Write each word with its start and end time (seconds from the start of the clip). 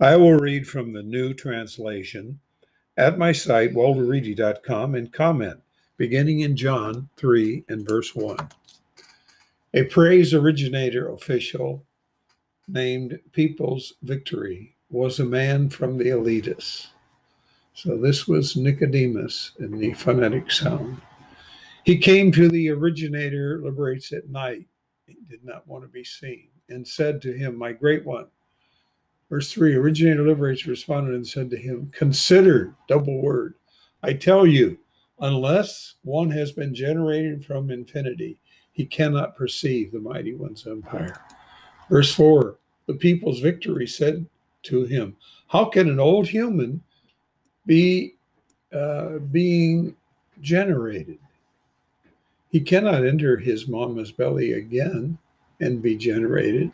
I 0.00 0.16
will 0.16 0.34
read 0.34 0.68
from 0.68 0.92
the 0.92 1.02
new 1.02 1.34
translation 1.34 2.38
at 2.96 3.18
my 3.18 3.32
site, 3.32 3.74
walterreedy.com, 3.74 4.94
and 4.94 5.12
comment 5.12 5.60
beginning 5.96 6.38
in 6.38 6.56
John 6.56 7.08
3 7.16 7.64
and 7.68 7.86
verse 7.86 8.14
1. 8.14 8.36
A 9.74 9.84
praise 9.84 10.32
originator 10.32 11.10
official 11.10 11.84
named 12.68 13.18
People's 13.32 13.94
Victory 14.02 14.76
was 14.88 15.18
a 15.18 15.24
man 15.24 15.68
from 15.68 15.98
the 15.98 16.06
elitists. 16.06 16.88
So 17.74 17.96
this 17.96 18.28
was 18.28 18.56
Nicodemus 18.56 19.52
in 19.58 19.78
the 19.78 19.94
phonetic 19.94 20.52
sound. 20.52 21.00
He 21.84 21.98
came 21.98 22.30
to 22.32 22.48
the 22.48 22.70
originator 22.70 23.60
liberates 23.62 24.12
at 24.12 24.28
night. 24.28 24.66
He 25.06 25.16
did 25.28 25.44
not 25.44 25.66
want 25.66 25.82
to 25.82 25.88
be 25.88 26.04
seen 26.04 26.50
and 26.68 26.86
said 26.86 27.20
to 27.22 27.32
him, 27.32 27.56
My 27.56 27.72
great 27.72 28.04
one. 28.04 28.26
Verse 29.30 29.52
3 29.52 29.74
Originator 29.74 30.26
liberates 30.26 30.66
responded 30.66 31.14
and 31.14 31.26
said 31.26 31.50
to 31.50 31.56
him, 31.56 31.90
Consider, 31.92 32.74
double 32.88 33.20
word, 33.20 33.54
I 34.02 34.14
tell 34.14 34.46
you, 34.46 34.78
unless 35.20 35.94
one 36.02 36.30
has 36.30 36.52
been 36.52 36.74
generated 36.74 37.44
from 37.44 37.70
infinity, 37.70 38.38
he 38.72 38.86
cannot 38.86 39.36
perceive 39.36 39.92
the 39.92 39.98
mighty 39.98 40.34
one's 40.34 40.66
empire. 40.66 41.20
Verse 41.90 42.14
4 42.14 42.56
The 42.86 42.94
people's 42.94 43.40
victory 43.40 43.86
said 43.86 44.26
to 44.64 44.84
him, 44.84 45.16
How 45.48 45.66
can 45.66 45.88
an 45.88 46.00
old 46.00 46.28
human 46.28 46.82
be 47.66 48.14
uh, 48.72 49.18
being 49.30 49.96
generated? 50.40 51.18
He 52.50 52.60
cannot 52.60 53.04
enter 53.04 53.36
his 53.36 53.68
mama's 53.68 54.12
belly 54.12 54.52
again 54.54 55.18
and 55.60 55.82
be 55.82 55.96
generated. 55.96 56.72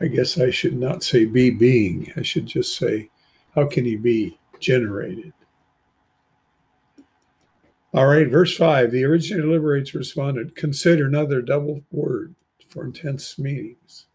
I 0.00 0.06
guess 0.06 0.38
I 0.38 0.50
should 0.50 0.78
not 0.78 1.02
say 1.02 1.26
be 1.26 1.50
being. 1.50 2.12
I 2.16 2.22
should 2.22 2.46
just 2.46 2.76
say, 2.76 3.10
how 3.54 3.66
can 3.66 3.84
he 3.84 3.96
be 3.96 4.38
generated? 4.58 5.32
All 7.92 8.06
right, 8.06 8.28
verse 8.28 8.56
5 8.56 8.92
the 8.92 9.04
originator 9.04 9.48
liberates 9.48 9.94
responded, 9.94 10.54
consider 10.54 11.06
another 11.06 11.42
double 11.42 11.82
word 11.90 12.34
for 12.68 12.84
intense 12.84 13.38
meanings. 13.38 14.06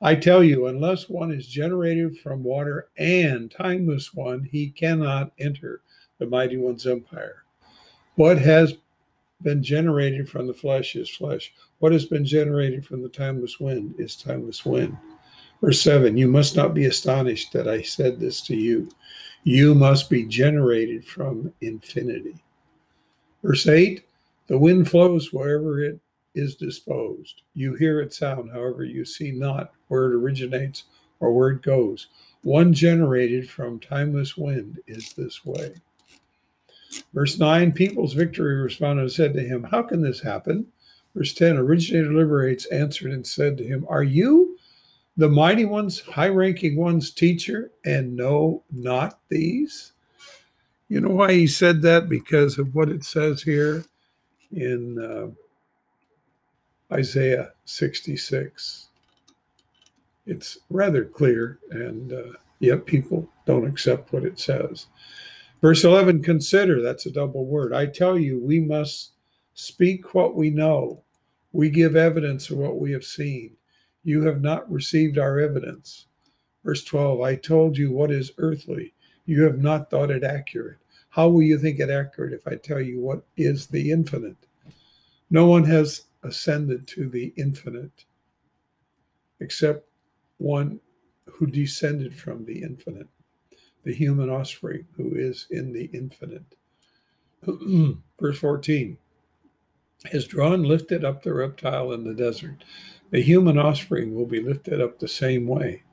I 0.00 0.14
tell 0.14 0.44
you, 0.44 0.66
unless 0.66 1.08
one 1.08 1.32
is 1.32 1.48
generated 1.48 2.18
from 2.18 2.44
water 2.44 2.88
and 2.96 3.50
timeless 3.50 4.14
one, 4.14 4.44
he 4.44 4.70
cannot 4.70 5.32
enter 5.40 5.82
the 6.18 6.26
mighty 6.26 6.56
one's 6.56 6.86
empire. 6.86 7.42
What 8.14 8.38
has 8.38 8.74
been 9.42 9.62
generated 9.62 10.28
from 10.28 10.46
the 10.46 10.54
flesh 10.54 10.96
is 10.96 11.08
flesh. 11.08 11.52
What 11.78 11.92
has 11.92 12.06
been 12.06 12.24
generated 12.24 12.84
from 12.84 13.02
the 13.02 13.08
timeless 13.08 13.60
wind 13.60 13.94
is 13.98 14.16
timeless 14.16 14.64
wind. 14.64 14.96
Verse 15.60 15.80
7 15.80 16.16
You 16.16 16.28
must 16.28 16.56
not 16.56 16.74
be 16.74 16.86
astonished 16.86 17.52
that 17.52 17.68
I 17.68 17.82
said 17.82 18.18
this 18.18 18.40
to 18.42 18.56
you. 18.56 18.88
You 19.44 19.74
must 19.74 20.10
be 20.10 20.24
generated 20.24 21.04
from 21.04 21.52
infinity. 21.60 22.42
Verse 23.42 23.66
8 23.66 24.04
The 24.48 24.58
wind 24.58 24.90
flows 24.90 25.32
wherever 25.32 25.82
it 25.82 26.00
is 26.34 26.56
disposed. 26.56 27.42
You 27.54 27.74
hear 27.74 28.00
its 28.00 28.18
sound, 28.18 28.50
however, 28.52 28.84
you 28.84 29.04
see 29.04 29.32
not 29.32 29.72
where 29.88 30.06
it 30.06 30.14
originates 30.14 30.84
or 31.20 31.32
where 31.32 31.50
it 31.50 31.62
goes. 31.62 32.08
One 32.42 32.72
generated 32.72 33.50
from 33.50 33.80
timeless 33.80 34.36
wind 34.36 34.78
is 34.86 35.12
this 35.12 35.44
way. 35.44 35.74
Verse 37.14 37.38
9 37.38 37.72
People's 37.72 38.14
victory 38.14 38.56
responded 38.56 39.02
and 39.02 39.12
said 39.12 39.34
to 39.34 39.40
him, 39.40 39.64
How 39.64 39.82
can 39.82 40.02
this 40.02 40.20
happen? 40.20 40.66
Verse 41.14 41.32
10 41.34 41.56
Originator 41.56 42.12
liberates 42.12 42.66
answered 42.66 43.12
and 43.12 43.26
said 43.26 43.56
to 43.58 43.64
him, 43.64 43.86
Are 43.88 44.02
you 44.02 44.58
the 45.16 45.28
mighty 45.28 45.64
ones, 45.64 46.00
high 46.00 46.28
ranking 46.28 46.76
ones, 46.76 47.10
teacher, 47.10 47.70
and 47.84 48.16
know 48.16 48.62
not 48.70 49.18
these? 49.28 49.92
You 50.88 51.00
know 51.00 51.10
why 51.10 51.32
he 51.34 51.46
said 51.46 51.82
that? 51.82 52.08
Because 52.08 52.58
of 52.58 52.74
what 52.74 52.88
it 52.88 53.04
says 53.04 53.42
here 53.42 53.84
in 54.52 54.98
uh, 54.98 56.94
Isaiah 56.94 57.52
66. 57.64 58.88
It's 60.26 60.58
rather 60.70 61.04
clear, 61.04 61.58
and 61.70 62.12
uh, 62.12 62.32
yet 62.58 62.86
people 62.86 63.28
don't 63.46 63.66
accept 63.66 64.12
what 64.12 64.24
it 64.24 64.38
says. 64.38 64.86
Verse 65.60 65.82
11, 65.82 66.22
consider, 66.22 66.80
that's 66.80 67.06
a 67.06 67.10
double 67.10 67.44
word. 67.44 67.72
I 67.72 67.86
tell 67.86 68.18
you, 68.18 68.38
we 68.38 68.60
must 68.60 69.12
speak 69.54 70.14
what 70.14 70.36
we 70.36 70.50
know. 70.50 71.02
We 71.52 71.68
give 71.68 71.96
evidence 71.96 72.50
of 72.50 72.58
what 72.58 72.78
we 72.78 72.92
have 72.92 73.04
seen. 73.04 73.56
You 74.04 74.22
have 74.22 74.40
not 74.40 74.70
received 74.70 75.18
our 75.18 75.40
evidence. 75.40 76.06
Verse 76.64 76.84
12, 76.84 77.20
I 77.20 77.34
told 77.34 77.76
you 77.76 77.90
what 77.90 78.12
is 78.12 78.30
earthly. 78.38 78.94
You 79.26 79.42
have 79.44 79.58
not 79.58 79.90
thought 79.90 80.10
it 80.10 80.22
accurate. 80.22 80.78
How 81.10 81.28
will 81.28 81.42
you 81.42 81.58
think 81.58 81.80
it 81.80 81.90
accurate 81.90 82.32
if 82.32 82.46
I 82.46 82.54
tell 82.54 82.80
you 82.80 83.00
what 83.00 83.24
is 83.36 83.66
the 83.66 83.90
infinite? 83.90 84.36
No 85.30 85.46
one 85.46 85.64
has 85.64 86.04
ascended 86.22 86.86
to 86.88 87.08
the 87.08 87.32
infinite 87.36 88.04
except 89.40 89.88
one 90.36 90.80
who 91.26 91.46
descended 91.46 92.14
from 92.14 92.44
the 92.44 92.62
infinite 92.62 93.08
the 93.88 93.94
human 93.94 94.28
offspring 94.28 94.84
who 94.98 95.14
is 95.14 95.46
in 95.50 95.72
the 95.72 95.88
infinite. 95.94 96.44
Verse 98.20 98.38
14 98.38 98.98
is 100.12 100.26
drawn, 100.26 100.62
lifted 100.62 101.06
up 101.06 101.22
the 101.22 101.32
reptile 101.32 101.92
in 101.92 102.04
the 102.04 102.12
desert. 102.12 102.64
The 103.12 103.22
human 103.22 103.58
offspring 103.58 104.14
will 104.14 104.26
be 104.26 104.42
lifted 104.42 104.82
up 104.82 104.98
the 104.98 105.08
same 105.08 105.46
way. 105.46 105.84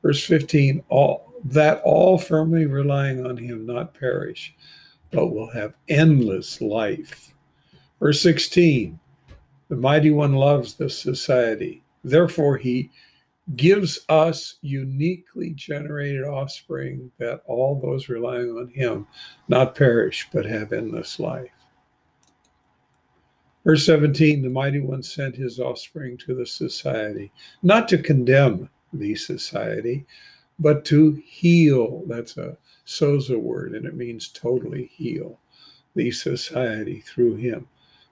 Verse 0.00 0.24
15, 0.24 0.84
all 0.88 1.34
that 1.46 1.82
all 1.82 2.18
firmly 2.18 2.66
relying 2.66 3.26
on 3.26 3.36
him 3.36 3.66
not 3.66 3.94
perish, 3.94 4.54
but 5.10 5.34
will 5.34 5.50
have 5.50 5.74
endless 5.88 6.60
life. 6.60 7.34
Verse 7.98 8.20
16, 8.20 9.00
the 9.68 9.76
mighty 9.76 10.12
one 10.12 10.34
loves 10.34 10.74
this 10.74 10.96
society. 10.96 11.82
Therefore, 12.04 12.58
he 12.58 12.92
gives 13.56 14.00
us 14.08 14.56
uniquely 14.62 15.50
generated 15.50 16.24
offspring 16.24 17.10
that 17.18 17.42
all 17.46 17.78
those 17.78 18.08
relying 18.08 18.50
on 18.50 18.68
him 18.68 19.06
not 19.48 19.74
perish 19.74 20.28
but 20.32 20.46
have 20.46 20.72
endless 20.72 21.18
life. 21.18 21.50
Verse 23.64 23.84
17 23.86 24.42
The 24.42 24.48
mighty 24.48 24.80
one 24.80 25.02
sent 25.02 25.36
his 25.36 25.58
offspring 25.58 26.16
to 26.18 26.34
the 26.34 26.46
society, 26.46 27.32
not 27.62 27.88
to 27.88 27.98
condemn 27.98 28.70
the 28.92 29.14
society, 29.14 30.06
but 30.58 30.84
to 30.86 31.22
heal. 31.26 32.04
That's 32.06 32.36
a 32.36 32.56
sozo 32.86 33.38
word, 33.38 33.74
and 33.74 33.86
it 33.86 33.96
means 33.96 34.28
totally 34.28 34.90
heal 34.94 35.38
the 35.94 36.10
society 36.10 37.00
through 37.00 37.36
him. 37.36 37.68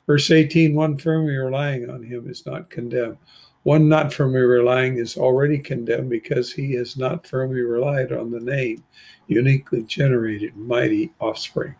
Verse 0.06 0.30
18 0.30 0.74
One 0.74 0.96
firmly 0.96 1.36
relying 1.36 1.88
on 1.88 2.02
him 2.02 2.28
is 2.28 2.46
not 2.46 2.70
condemned. 2.70 3.18
One 3.62 3.88
not 3.88 4.12
firmly 4.12 4.40
relying 4.40 4.98
is 4.98 5.16
already 5.16 5.58
condemned 5.58 6.10
because 6.10 6.52
he 6.52 6.72
has 6.74 6.96
not 6.96 7.26
firmly 7.26 7.60
relied 7.60 8.12
on 8.12 8.30
the 8.30 8.40
name, 8.40 8.82
uniquely 9.28 9.84
generated 9.84 10.56
mighty 10.56 11.12
offspring. 11.20 11.76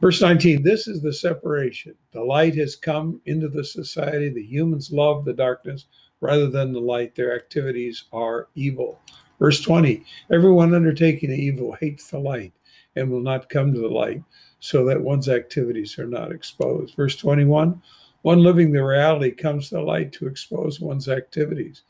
Verse 0.00 0.20
19 0.22 0.62
This 0.62 0.88
is 0.88 1.02
the 1.02 1.12
separation. 1.12 1.94
The 2.12 2.24
light 2.24 2.56
has 2.56 2.76
come 2.76 3.20
into 3.26 3.48
the 3.48 3.64
society. 3.64 4.30
The 4.30 4.42
humans 4.42 4.90
love 4.90 5.24
the 5.24 5.34
darkness 5.34 5.86
rather 6.20 6.48
than 6.48 6.72
the 6.72 6.80
light. 6.80 7.14
Their 7.14 7.36
activities 7.36 8.04
are 8.12 8.48
evil. 8.54 9.00
Verse 9.38 9.60
20 9.60 10.04
Everyone 10.30 10.74
undertaking 10.74 11.30
the 11.30 11.36
evil 11.36 11.72
hates 11.72 12.10
the 12.10 12.18
light 12.18 12.54
and 12.96 13.10
will 13.10 13.20
not 13.20 13.50
come 13.50 13.72
to 13.72 13.80
the 13.80 13.88
light, 13.88 14.22
so 14.60 14.84
that 14.86 15.00
one's 15.00 15.28
activities 15.28 15.98
are 15.98 16.06
not 16.06 16.32
exposed. 16.32 16.96
Verse 16.96 17.16
21 17.16 17.82
one 18.22 18.42
living 18.42 18.72
the 18.72 18.84
reality 18.84 19.32
comes 19.32 19.68
to 19.68 19.82
light 19.82 20.12
to 20.12 20.26
expose 20.26 20.80
one's 20.80 21.08
activities. 21.08 21.82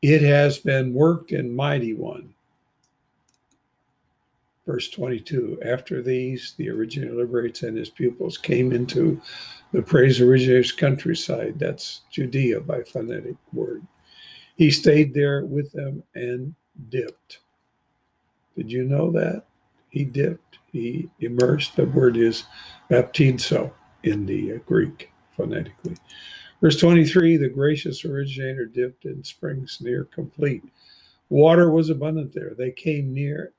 It 0.00 0.22
has 0.22 0.58
been 0.58 0.94
worked 0.94 1.32
in 1.32 1.54
mighty 1.54 1.92
one. 1.92 2.34
Verse 4.64 4.88
22 4.90 5.60
After 5.64 6.02
these, 6.02 6.54
the 6.56 6.70
original 6.70 7.16
liberates 7.16 7.62
and 7.62 7.76
his 7.76 7.90
pupils 7.90 8.38
came 8.38 8.72
into 8.72 9.20
the 9.72 9.82
praise 9.82 10.20
originator's 10.20 10.72
countryside. 10.72 11.58
That's 11.58 12.02
Judea 12.10 12.60
by 12.60 12.82
phonetic 12.82 13.36
word. 13.52 13.86
He 14.56 14.70
stayed 14.70 15.14
there 15.14 15.44
with 15.44 15.72
them 15.72 16.04
and 16.14 16.54
dipped. 16.88 17.40
Did 18.56 18.70
you 18.70 18.84
know 18.84 19.10
that? 19.10 19.44
He 19.88 20.04
dipped, 20.04 20.58
he 20.72 21.10
immersed. 21.20 21.76
The 21.76 21.86
word 21.86 22.16
is 22.16 22.44
baptizo 22.88 23.72
in 24.02 24.26
the 24.26 24.60
Greek 24.66 25.10
phonetically. 25.36 25.96
Verse 26.60 26.78
23 26.78 27.36
The 27.36 27.48
gracious 27.48 28.04
originator 28.04 28.66
dipped 28.66 29.04
in 29.04 29.24
springs 29.24 29.78
near 29.80 30.04
complete. 30.04 30.64
Water 31.28 31.70
was 31.70 31.90
abundant 31.90 32.32
there. 32.32 32.54
They 32.56 32.70
came 32.70 33.12
near 33.12 33.52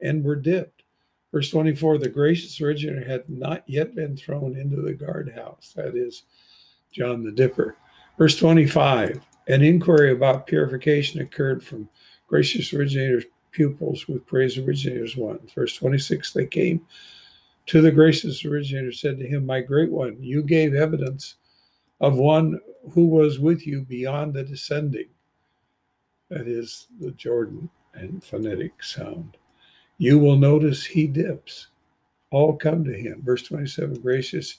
and 0.00 0.24
were 0.24 0.36
dipped. 0.36 0.82
Verse 1.32 1.50
24 1.50 1.98
The 1.98 2.08
gracious 2.08 2.60
originator 2.60 3.04
had 3.04 3.28
not 3.28 3.62
yet 3.66 3.94
been 3.94 4.16
thrown 4.16 4.56
into 4.56 4.80
the 4.80 4.92
guardhouse, 4.92 5.72
that 5.76 5.96
is, 5.96 6.24
John 6.92 7.24
the 7.24 7.32
Dipper. 7.32 7.76
Verse 8.18 8.36
25 8.36 9.20
An 9.48 9.62
inquiry 9.62 10.12
about 10.12 10.46
purification 10.46 11.20
occurred 11.20 11.64
from 11.64 11.88
Gracious 12.32 12.72
originator's 12.72 13.26
pupils 13.50 14.08
with 14.08 14.24
praise 14.24 14.56
originator's 14.56 15.18
one. 15.18 15.38
Verse 15.54 15.76
26 15.76 16.32
They 16.32 16.46
came 16.46 16.80
to 17.66 17.80
the 17.80 17.92
gracious 17.92 18.44
originator, 18.44 18.92
said 18.92 19.18
to 19.18 19.26
him, 19.26 19.46
My 19.46 19.60
great 19.60 19.90
one, 19.90 20.16
you 20.20 20.42
gave 20.42 20.74
evidence 20.74 21.36
of 22.00 22.16
one 22.16 22.60
who 22.92 23.06
was 23.06 23.38
with 23.38 23.66
you 23.66 23.82
beyond 23.82 24.34
the 24.34 24.42
descending. 24.42 25.08
That 26.28 26.48
is 26.48 26.88
the 27.00 27.12
Jordan 27.12 27.70
and 27.94 28.24
phonetic 28.24 28.82
sound. 28.82 29.36
You 29.98 30.18
will 30.18 30.36
notice 30.36 30.86
he 30.86 31.06
dips. 31.06 31.68
All 32.30 32.56
come 32.56 32.84
to 32.84 32.94
him. 32.94 33.22
Verse 33.22 33.42
27 33.42 34.00
Gracious 34.00 34.58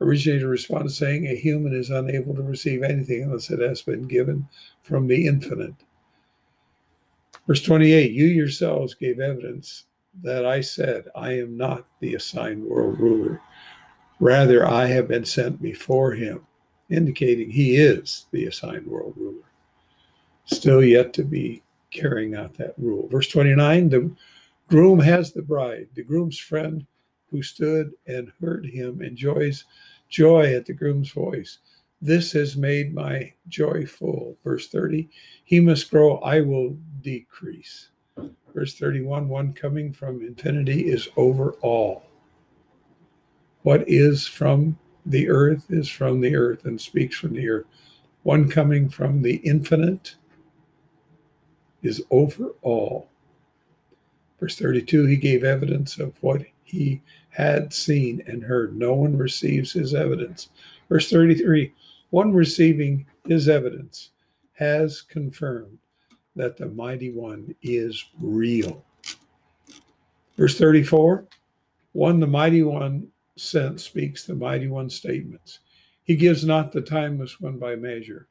originator 0.00 0.48
responded, 0.48 0.90
saying, 0.90 1.26
A 1.26 1.36
human 1.36 1.72
is 1.72 1.90
unable 1.90 2.34
to 2.34 2.42
receive 2.42 2.82
anything 2.82 3.22
unless 3.22 3.50
it 3.50 3.60
has 3.60 3.82
been 3.82 4.02
given 4.08 4.48
from 4.82 5.06
the 5.06 5.26
infinite. 5.26 5.74
Verse 7.46 7.62
28 7.62 8.12
You 8.12 8.26
yourselves 8.26 8.94
gave 8.94 9.20
evidence 9.20 9.84
that 10.20 10.44
I 10.44 10.60
said, 10.60 11.08
I 11.14 11.32
am 11.38 11.56
not 11.56 11.86
the 12.00 12.14
assigned 12.14 12.64
world 12.64 13.00
ruler. 13.00 13.40
Rather, 14.20 14.66
I 14.66 14.86
have 14.86 15.08
been 15.08 15.24
sent 15.24 15.60
before 15.60 16.12
him, 16.12 16.46
indicating 16.90 17.50
he 17.50 17.76
is 17.76 18.26
the 18.30 18.46
assigned 18.46 18.86
world 18.86 19.14
ruler. 19.16 19.44
Still 20.44 20.82
yet 20.82 21.12
to 21.14 21.24
be 21.24 21.62
carrying 21.90 22.34
out 22.34 22.54
that 22.54 22.74
rule. 22.78 23.08
Verse 23.08 23.28
29 23.28 23.88
The 23.88 24.10
groom 24.68 25.00
has 25.00 25.32
the 25.32 25.42
bride, 25.42 25.88
the 25.94 26.02
groom's 26.02 26.38
friend 26.38 26.86
who 27.30 27.42
stood 27.42 27.92
and 28.06 28.32
heard 28.40 28.66
him 28.66 29.02
enjoys 29.02 29.64
joy 30.08 30.54
at 30.54 30.66
the 30.66 30.74
groom's 30.74 31.10
voice. 31.10 31.58
This 32.00 32.32
has 32.32 32.56
made 32.56 32.94
my 32.94 33.32
joy 33.48 33.86
full. 33.86 34.36
Verse 34.44 34.68
30 34.68 35.08
He 35.44 35.60
must 35.60 35.90
grow, 35.90 36.18
I 36.18 36.40
will 36.40 36.76
decrease. 37.00 37.88
Verse 38.54 38.74
31 38.74 39.28
One 39.28 39.52
coming 39.52 39.92
from 39.92 40.22
infinity 40.22 40.88
is 40.88 41.08
over 41.16 41.52
all. 41.62 42.04
What 43.62 43.88
is 43.88 44.26
from 44.26 44.78
the 45.06 45.28
earth 45.28 45.66
is 45.70 45.88
from 45.88 46.20
the 46.20 46.36
earth 46.36 46.64
and 46.64 46.80
speaks 46.80 47.16
from 47.16 47.34
the 47.34 47.48
earth. 47.48 47.66
One 48.22 48.48
coming 48.48 48.88
from 48.88 49.22
the 49.22 49.36
infinite 49.36 50.16
is 51.82 52.02
over 52.10 52.50
all. 52.62 53.08
Verse 54.38 54.56
32 54.58 55.06
He 55.06 55.16
gave 55.16 55.44
evidence 55.44 55.98
of 55.98 56.20
what 56.22 56.42
he 56.62 57.00
had 57.30 57.72
seen 57.72 58.22
and 58.26 58.44
heard. 58.44 58.76
No 58.76 58.94
one 58.94 59.16
receives 59.16 59.72
his 59.72 59.94
evidence. 59.94 60.50
Verse 60.88 61.10
33 61.10 61.72
One 62.10 62.32
receiving 62.32 63.06
his 63.26 63.48
evidence 63.48 64.10
has 64.54 65.00
confirmed 65.00 65.78
that 66.36 66.56
the 66.56 66.66
mighty 66.66 67.12
one 67.12 67.54
is 67.62 68.04
real. 68.20 68.84
Verse 70.36 70.58
34 70.58 71.26
One, 71.92 72.20
the 72.20 72.26
mighty 72.26 72.62
one 72.62 73.08
sent 73.36 73.80
speaks 73.80 74.24
the 74.24 74.34
mighty 74.34 74.68
one 74.68 74.90
statements. 74.90 75.60
He 76.04 76.16
gives 76.16 76.44
not 76.44 76.72
the 76.72 76.80
timeless 76.80 77.40
one 77.40 77.58
by 77.58 77.76
measure. 77.76 78.28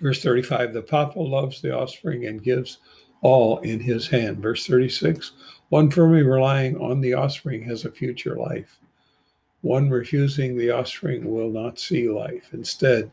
Verse 0.00 0.22
35 0.22 0.72
The 0.72 0.82
papa 0.82 1.18
loves 1.18 1.60
the 1.60 1.76
offspring 1.76 2.26
and 2.26 2.42
gives 2.42 2.78
all 3.20 3.58
in 3.58 3.80
his 3.80 4.08
hand. 4.08 4.38
Verse 4.38 4.66
36 4.66 5.32
One 5.68 5.90
firmly 5.90 6.22
relying 6.22 6.76
on 6.78 7.00
the 7.00 7.14
offspring 7.14 7.62
has 7.64 7.84
a 7.84 7.90
future 7.90 8.36
life. 8.36 8.78
One 9.60 9.90
refusing 9.90 10.56
the 10.56 10.70
offspring 10.70 11.28
will 11.32 11.50
not 11.50 11.80
see 11.80 12.08
life. 12.08 12.50
Instead, 12.52 13.10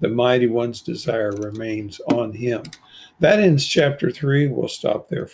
the 0.00 0.08
mighty 0.08 0.46
one's 0.46 0.80
desire 0.80 1.32
remains 1.32 2.00
on 2.08 2.32
him. 2.32 2.62
That 3.20 3.40
ends 3.40 3.66
chapter 3.66 4.10
three. 4.10 4.46
We'll 4.46 4.68
stop 4.68 5.08
there 5.08 5.26